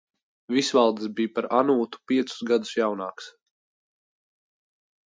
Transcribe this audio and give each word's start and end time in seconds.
Visvaldis 0.53 1.11
bija 1.19 1.31
par 1.35 1.49
Anūtu 1.59 2.01
piecus 2.13 2.41
gadus 2.53 2.73
jaunāks. 2.79 3.31